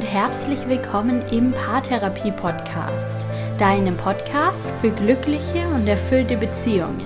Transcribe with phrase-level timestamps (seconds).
[0.00, 3.26] und herzlich willkommen im Paartherapie Podcast,
[3.58, 7.04] deinem Podcast für glückliche und erfüllte Beziehungen.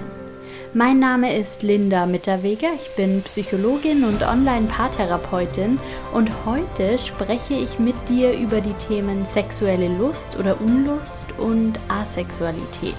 [0.74, 5.80] Mein Name ist Linda Mitterweger, ich bin Psychologin und Online-Paartherapeutin
[6.12, 12.95] und heute spreche ich mit dir über die Themen sexuelle Lust oder Unlust und Asexualität.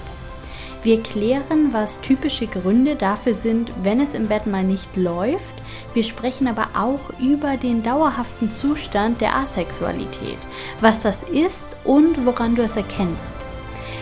[0.82, 5.55] Wir klären, was typische Gründe dafür sind, wenn es im Bett mal nicht läuft
[5.94, 10.38] wir sprechen aber auch über den dauerhaften Zustand der Asexualität,
[10.80, 13.36] was das ist und woran du es erkennst.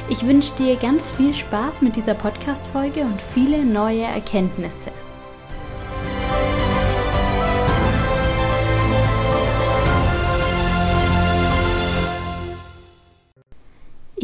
[0.08, 4.91] Ich wünsche dir ganz viel Spaß mit dieser Podcast-Folge und viele neue Erkenntnisse.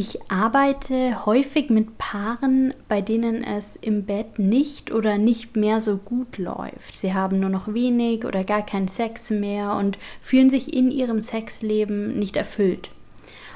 [0.03, 5.99] Ich arbeite häufig mit Paaren, bei denen es im Bett nicht oder nicht mehr so
[5.99, 6.97] gut läuft.
[6.97, 11.21] Sie haben nur noch wenig oder gar keinen Sex mehr und fühlen sich in ihrem
[11.21, 12.91] Sexleben nicht erfüllt.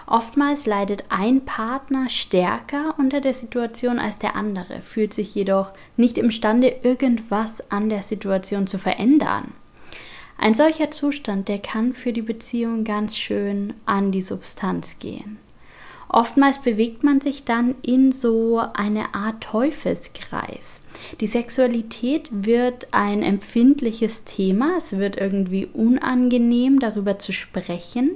[0.07, 6.19] Oftmals leidet ein Partner stärker unter der Situation als der andere, fühlt sich jedoch nicht
[6.19, 9.55] imstande, irgendwas an der Situation zu verändern.
[10.37, 15.39] Ein solcher Zustand, der kann für die Beziehung ganz schön an die Substanz gehen.
[16.09, 20.81] Oftmals bewegt man sich dann in so eine Art Teufelskreis.
[21.21, 28.11] Die Sexualität wird ein empfindliches Thema, es wird irgendwie unangenehm darüber zu sprechen.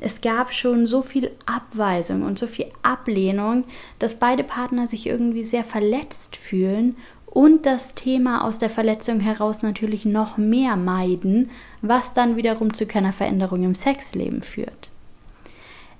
[0.00, 3.64] Es gab schon so viel Abweisung und so viel Ablehnung,
[3.98, 9.62] dass beide Partner sich irgendwie sehr verletzt fühlen und das Thema aus der Verletzung heraus
[9.62, 11.50] natürlich noch mehr meiden,
[11.82, 14.90] was dann wiederum zu keiner Veränderung im Sexleben führt.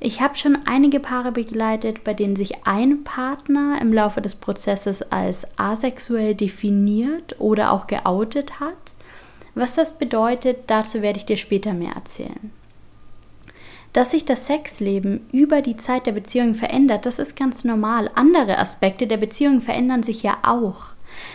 [0.00, 5.02] Ich habe schon einige Paare begleitet, bei denen sich ein Partner im Laufe des Prozesses
[5.10, 8.76] als asexuell definiert oder auch geoutet hat.
[9.56, 12.52] Was das bedeutet, dazu werde ich dir später mehr erzählen.
[13.92, 18.08] Dass sich das Sexleben über die Zeit der Beziehung verändert, das ist ganz normal.
[18.14, 20.92] Andere Aspekte der Beziehung verändern sich ja auch.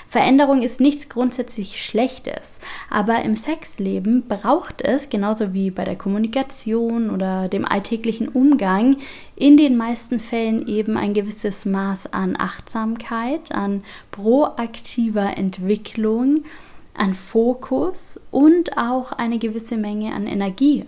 [0.07, 7.09] Veränderung ist nichts grundsätzlich Schlechtes, aber im Sexleben braucht es, genauso wie bei der Kommunikation
[7.09, 8.97] oder dem alltäglichen Umgang,
[9.35, 16.45] in den meisten Fällen eben ein gewisses Maß an Achtsamkeit, an proaktiver Entwicklung,
[16.93, 20.85] an Fokus und auch eine gewisse Menge an Energie.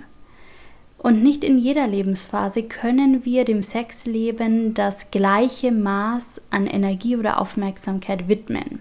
[1.06, 7.40] Und nicht in jeder Lebensphase können wir dem Sexleben das gleiche Maß an Energie oder
[7.40, 8.80] Aufmerksamkeit widmen,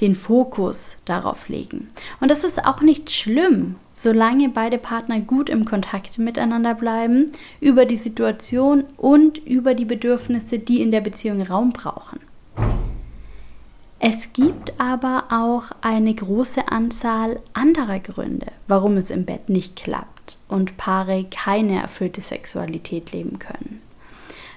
[0.00, 1.90] den Fokus darauf legen.
[2.20, 7.86] Und das ist auch nicht schlimm, solange beide Partner gut im Kontakt miteinander bleiben, über
[7.86, 12.20] die Situation und über die Bedürfnisse, die in der Beziehung Raum brauchen.
[13.98, 20.13] Es gibt aber auch eine große Anzahl anderer Gründe, warum es im Bett nicht klappt
[20.48, 23.80] und Paare keine erfüllte Sexualität leben können.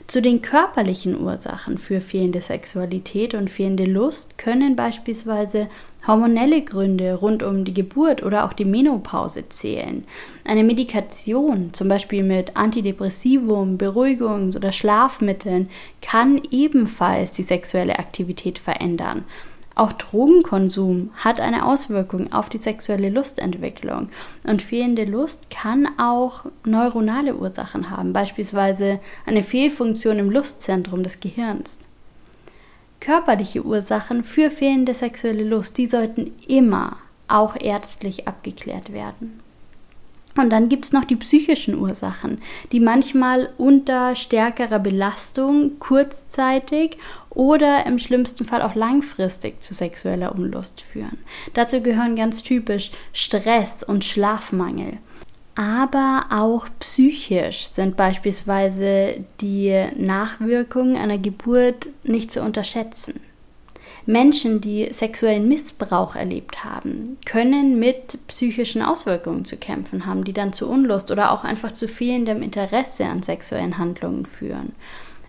[0.08, 5.68] Zu den körperlichen Ursachen für fehlende Sexualität und fehlende Lust können beispielsweise
[6.08, 10.06] hormonelle Gründe rund um die Geburt oder auch die Menopause zählen.
[10.46, 15.70] Eine Medikation, zum Beispiel mit Antidepressivum, Beruhigungs- oder Schlafmitteln,
[16.02, 19.26] kann ebenfalls die sexuelle Aktivität verändern.
[19.78, 24.10] Auch Drogenkonsum hat eine Auswirkung auf die sexuelle Lustentwicklung.
[24.44, 31.78] Und fehlende Lust kann auch neuronale Ursachen haben, beispielsweise eine Fehlfunktion im Lustzentrum des Gehirns.
[33.00, 39.42] Körperliche Ursachen für fehlende sexuelle Lust, die sollten immer auch ärztlich abgeklärt werden.
[40.38, 42.40] Und dann gibt es noch die psychischen Ursachen,
[42.72, 46.98] die manchmal unter stärkerer Belastung kurzzeitig
[47.30, 51.18] oder im schlimmsten Fall auch langfristig zu sexueller Unlust führen.
[51.54, 54.98] Dazu gehören ganz typisch Stress und Schlafmangel.
[55.56, 63.20] Aber auch psychisch sind beispielsweise die Nachwirkungen einer Geburt nicht zu unterschätzen.
[64.08, 70.54] Menschen, die sexuellen Missbrauch erlebt haben, können mit psychischen Auswirkungen zu kämpfen haben, die dann
[70.54, 74.72] zu Unlust oder auch einfach zu fehlendem Interesse an sexuellen Handlungen führen.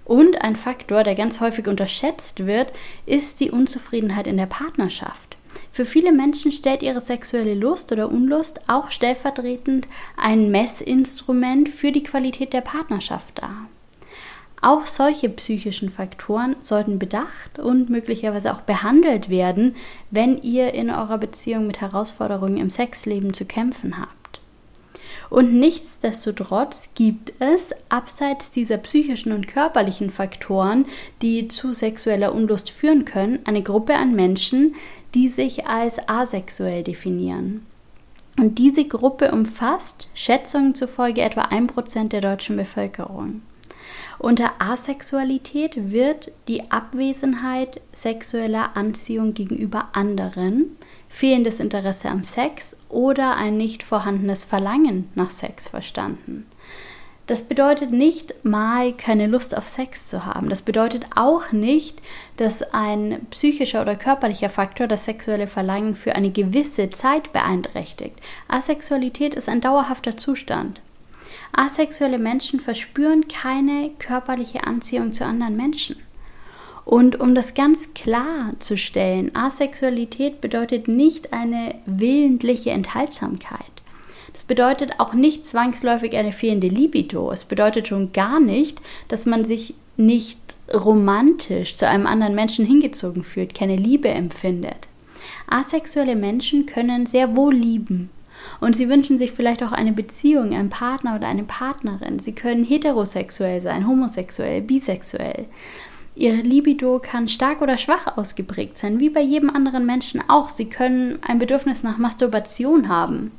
[0.05, 2.73] Und ein Faktor, der ganz häufig unterschätzt wird,
[3.05, 5.37] ist die Unzufriedenheit in der Partnerschaft.
[5.73, 12.05] Für viele Menschen stellt ihre sexuelle Lust oder Unlust auch stellvertretend ein Messinstrument für die
[12.05, 13.67] Qualität der Partnerschaft dar.
[14.61, 19.77] Auch solche psychischen Faktoren sollten bedacht und möglicherweise auch behandelt werden,
[20.11, 24.41] wenn ihr in eurer Beziehung mit Herausforderungen im Sexleben zu kämpfen habt.
[25.31, 30.87] Und nichtsdestotrotz gibt es, abseits dieser psychischen und körperlichen Faktoren,
[31.21, 34.75] die zu sexueller Unlust führen können, eine Gruppe an Menschen,
[35.15, 37.67] die sich als asexuell definieren.
[38.39, 43.43] Und diese Gruppe umfasst Schätzungen zufolge etwa 1% der deutschen Bevölkerung.
[44.19, 50.77] Unter Asexualität wird die Abwesenheit sexueller Anziehung gegenüber anderen,
[51.09, 56.47] fehlendes Interesse am Sex oder ein nicht vorhandenes Verlangen nach Sex verstanden.
[57.29, 60.49] Das bedeutet nicht mal keine Lust auf Sex zu haben.
[60.49, 62.01] Das bedeutet auch nicht,
[62.39, 68.19] dass ein psychischer oder körperlicher Faktor das sexuelle Verlangen für eine gewisse Zeit beeinträchtigt.
[68.49, 70.81] Asexualität ist ein dauerhafter Zustand.
[71.53, 75.97] Asexuelle Menschen verspüren keine körperliche Anziehung zu anderen Menschen.
[76.85, 83.61] Und um das ganz klar zu stellen, Asexualität bedeutet nicht eine willentliche Enthaltsamkeit.
[84.33, 87.31] Das bedeutet auch nicht zwangsläufig eine fehlende Libido.
[87.31, 90.39] Es bedeutet schon gar nicht, dass man sich nicht
[90.73, 94.89] romantisch zu einem anderen Menschen hingezogen fühlt, keine Liebe empfindet.
[95.49, 98.11] Asexuelle Menschen können sehr wohl lieben.
[98.61, 102.19] Und sie wünschen sich vielleicht auch eine Beziehung, einen Partner oder eine Partnerin.
[102.19, 105.47] Sie können heterosexuell sein, homosexuell, bisexuell.
[106.19, 110.49] Ihre Libido kann stark oder schwach ausgeprägt sein, wie bei jedem anderen Menschen auch.
[110.49, 113.31] Sie können ein Bedürfnis nach Masturbation haben.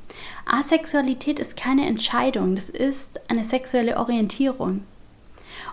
[0.46, 4.84] Asexualität ist keine Entscheidung, das ist eine sexuelle Orientierung.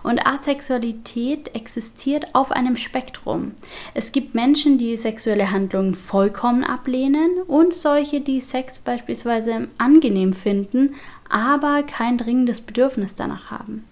[0.03, 3.53] Und Asexualität existiert auf einem Spektrum.
[3.93, 10.95] Es gibt Menschen, die sexuelle Handlungen vollkommen ablehnen und solche, die Sex beispielsweise angenehm finden,
[11.29, 13.85] aber kein dringendes Bedürfnis danach haben.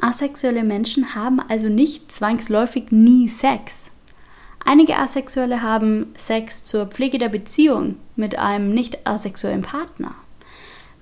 [0.00, 3.90] Asexuelle Menschen haben also nicht zwangsläufig nie Sex.
[4.64, 10.14] Einige Asexuelle haben Sex zur Pflege der Beziehung mit einem nicht asexuellen Partner.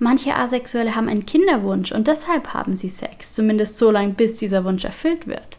[0.05, 4.63] Manche Asexuelle haben einen Kinderwunsch und deshalb haben sie Sex, zumindest so lange, bis dieser
[4.63, 5.57] Wunsch erfüllt wird.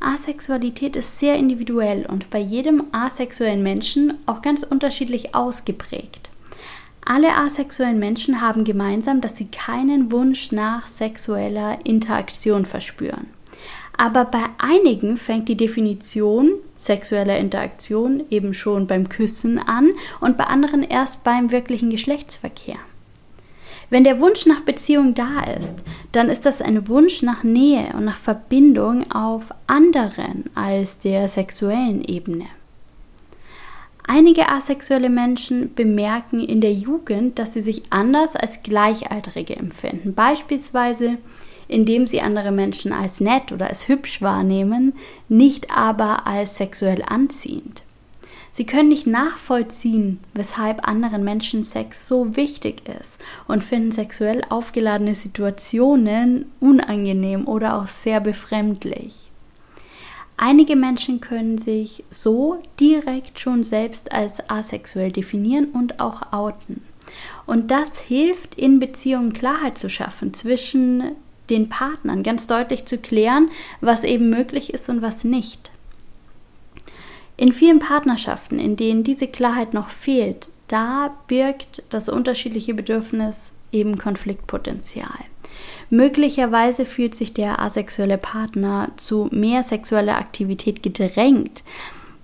[0.00, 6.30] Asexualität ist sehr individuell und bei jedem asexuellen Menschen auch ganz unterschiedlich ausgeprägt.
[7.04, 13.26] Alle asexuellen Menschen haben gemeinsam, dass sie keinen Wunsch nach sexueller Interaktion verspüren.
[13.94, 19.90] Aber bei einigen fängt die Definition sexueller Interaktion eben schon beim Küssen an
[20.22, 22.78] und bei anderen erst beim wirklichen Geschlechtsverkehr.
[23.90, 28.04] Wenn der Wunsch nach Beziehung da ist, dann ist das ein Wunsch nach Nähe und
[28.04, 32.46] nach Verbindung auf anderen als der sexuellen Ebene.
[34.06, 41.18] Einige asexuelle Menschen bemerken in der Jugend, dass sie sich anders als Gleichaltrige empfinden, beispielsweise
[41.70, 44.94] indem sie andere Menschen als nett oder als hübsch wahrnehmen,
[45.28, 47.82] nicht aber als sexuell anziehend.
[48.52, 55.14] Sie können nicht nachvollziehen, weshalb anderen Menschen Sex so wichtig ist und finden sexuell aufgeladene
[55.14, 59.30] Situationen unangenehm oder auch sehr befremdlich.
[60.36, 66.82] Einige Menschen können sich so direkt schon selbst als asexuell definieren und auch outen.
[67.46, 71.12] Und das hilft, in Beziehungen Klarheit zu schaffen zwischen
[71.50, 73.50] den Partnern, ganz deutlich zu klären,
[73.80, 75.70] was eben möglich ist und was nicht.
[77.40, 83.96] In vielen Partnerschaften, in denen diese Klarheit noch fehlt, da birgt das unterschiedliche Bedürfnis eben
[83.96, 85.08] Konfliktpotenzial.
[85.88, 91.64] Möglicherweise fühlt sich der asexuelle Partner zu mehr sexueller Aktivität gedrängt.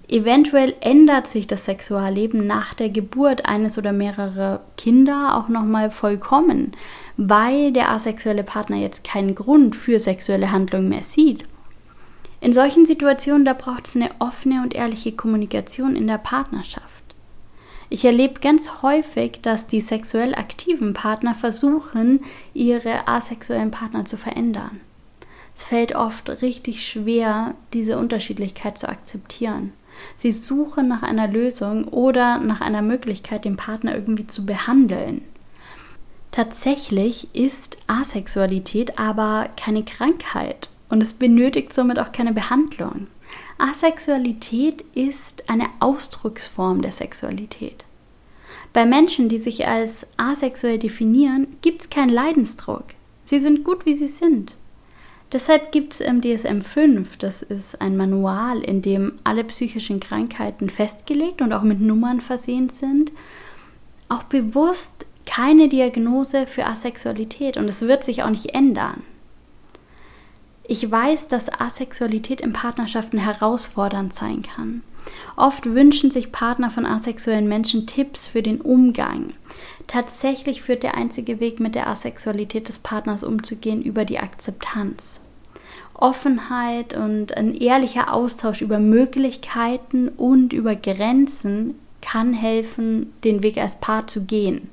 [0.07, 6.73] Eventuell ändert sich das Sexualleben nach der Geburt eines oder mehrerer Kinder auch nochmal vollkommen,
[7.17, 11.45] weil der asexuelle Partner jetzt keinen Grund für sexuelle Handlungen mehr sieht.
[12.47, 16.87] In solchen Situationen, da braucht es eine offene und ehrliche Kommunikation in der Partnerschaft.
[17.91, 22.21] Ich erlebe ganz häufig, dass die sexuell aktiven Partner versuchen,
[22.55, 24.81] ihre asexuellen Partner zu verändern.
[25.57, 29.73] Es fällt oft richtig schwer, diese Unterschiedlichkeit zu akzeptieren.
[30.15, 35.23] Sie suchen nach einer Lösung oder nach einer Möglichkeit, den Partner irgendwie zu behandeln.
[36.31, 43.09] Tatsächlich ist Asexualität aber keine Krankheit und es benötigt somit auch keine Behandlung.
[43.59, 47.85] Asexualität ist eine Ausdrucksform der Sexualität.
[48.73, 52.85] Bei Menschen, die sich als asexuell definieren, gibt es keinen Leidensdruck.
[53.25, 54.55] Sie sind gut, wie sie sind.
[55.33, 60.71] Deshalb gibt es im DSM 5, das ist ein Manual, in dem alle psychischen Krankheiten
[60.71, 63.11] festgelegt und auch mit Nummern versehen sind,
[64.09, 69.03] auch bewusst keine Diagnose für Asexualität und es wird sich auch nicht ändern.
[70.69, 74.83] Ich weiß, dass Asexualität in Partnerschaften herausfordernd sein kann.
[75.37, 79.35] Oft wünschen sich Partner von asexuellen Menschen Tipps für den Umgang.
[79.87, 85.21] Tatsächlich führt der einzige Weg, mit der Asexualität des Partners umzugehen, über die Akzeptanz.
[85.95, 93.77] Offenheit und ein ehrlicher Austausch über Möglichkeiten und über Grenzen kann helfen, den Weg als
[93.77, 94.69] Paar zu gehen.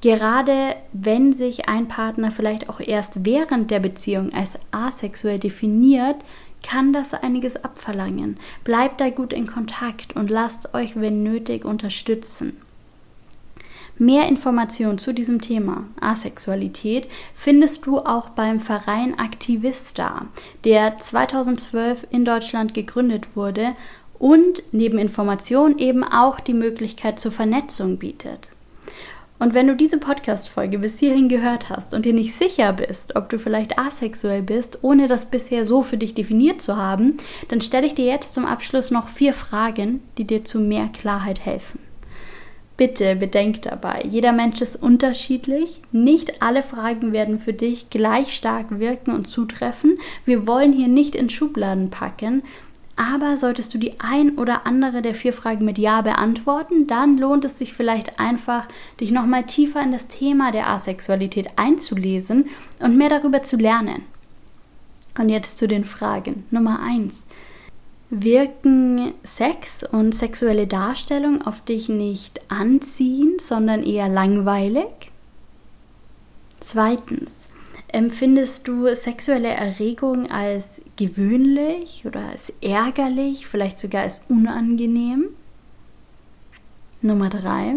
[0.00, 6.16] Gerade wenn sich ein Partner vielleicht auch erst während der Beziehung als asexuell definiert,
[6.62, 8.36] kann das einiges abverlangen.
[8.64, 12.56] Bleibt da gut in Kontakt und lasst euch, wenn nötig, unterstützen.
[14.00, 20.26] Mehr Informationen zu diesem Thema Asexualität findest du auch beim Verein Aktivista,
[20.62, 23.74] der 2012 in Deutschland gegründet wurde
[24.20, 28.50] und neben Informationen eben auch die Möglichkeit zur Vernetzung bietet.
[29.38, 33.28] Und wenn du diese Podcast-Folge bis hierhin gehört hast und dir nicht sicher bist, ob
[33.28, 37.18] du vielleicht asexuell bist, ohne das bisher so für dich definiert zu haben,
[37.48, 41.44] dann stelle ich dir jetzt zum Abschluss noch vier Fragen, die dir zu mehr Klarheit
[41.44, 41.78] helfen.
[42.78, 45.82] Bitte bedenk dabei, jeder Mensch ist unterschiedlich.
[45.90, 49.98] Nicht alle Fragen werden für dich gleich stark wirken und zutreffen.
[50.24, 52.44] Wir wollen hier nicht in Schubladen packen,
[52.98, 57.44] aber solltest du die ein oder andere der vier Fragen mit Ja beantworten, dann lohnt
[57.44, 58.66] es sich vielleicht einfach,
[59.00, 62.48] dich nochmal tiefer in das Thema der Asexualität einzulesen
[62.80, 64.02] und mehr darüber zu lernen.
[65.16, 66.44] Und jetzt zu den Fragen.
[66.50, 67.24] Nummer eins:
[68.10, 75.12] Wirken Sex und sexuelle Darstellung auf dich nicht anziehend, sondern eher langweilig?
[76.58, 77.48] Zweitens,
[77.90, 85.30] Empfindest du sexuelle Erregung als gewöhnlich oder als ärgerlich, vielleicht sogar als unangenehm?
[87.00, 87.76] Nummer drei.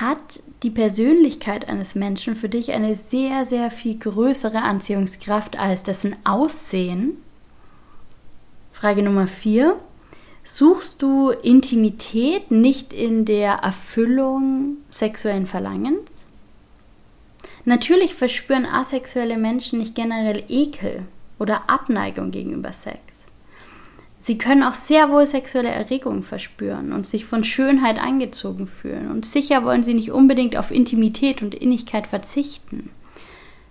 [0.00, 6.16] Hat die Persönlichkeit eines Menschen für dich eine sehr, sehr viel größere Anziehungskraft als dessen
[6.24, 7.18] Aussehen?
[8.72, 9.78] Frage Nummer vier.
[10.42, 16.15] Suchst du Intimität nicht in der Erfüllung sexuellen Verlangens?
[17.68, 21.02] Natürlich verspüren asexuelle Menschen nicht generell Ekel
[21.40, 23.00] oder Abneigung gegenüber Sex.
[24.20, 29.10] Sie können auch sehr wohl sexuelle Erregung verspüren und sich von Schönheit angezogen fühlen.
[29.10, 32.90] Und sicher wollen sie nicht unbedingt auf Intimität und Innigkeit verzichten.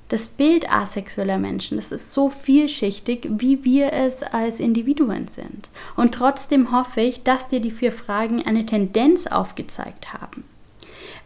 [0.09, 5.69] Das Bild asexueller Menschen, das ist so vielschichtig, wie wir es als Individuen sind.
[5.95, 10.43] Und trotzdem hoffe ich, dass dir die vier Fragen eine Tendenz aufgezeigt haben.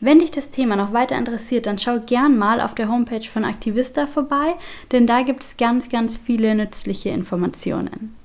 [0.02, 3.44] Wenn dich das Thema noch weiter interessiert, dann schau gern mal auf der Homepage von
[3.44, 4.56] Aktivista vorbei,
[4.94, 8.16] denn da gibt es ganz, ganz viele nützliche Informationen.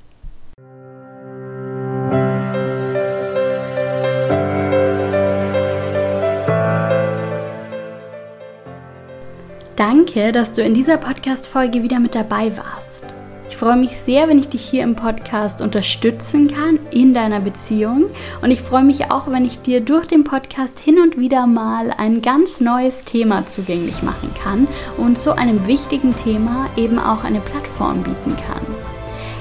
[9.74, 13.03] Danke, dass du in dieser Podcast-Folge wieder mit dabei warst.
[13.54, 18.06] Ich freue mich sehr, wenn ich dich hier im Podcast unterstützen kann in deiner Beziehung.
[18.42, 21.92] Und ich freue mich auch, wenn ich dir durch den Podcast hin und wieder mal
[21.96, 27.38] ein ganz neues Thema zugänglich machen kann und so einem wichtigen Thema eben auch eine
[27.38, 28.66] Plattform bieten kann.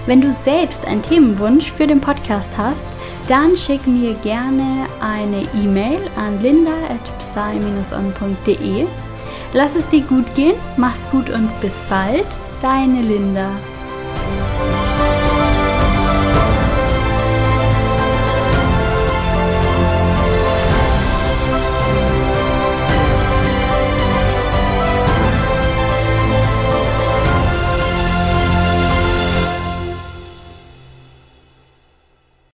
[0.06, 2.86] Wenn du selbst einen Themenwunsch für den Podcast hast,
[3.28, 8.86] dann schick mir gerne eine E-Mail an linda.psy-on.de.
[9.54, 12.28] Lass es dir gut gehen, mach's gut und bis bald,
[12.62, 13.50] deine Linda.